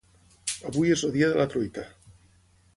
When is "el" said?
1.09-1.13